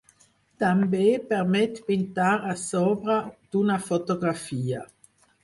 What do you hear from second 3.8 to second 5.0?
fotografia.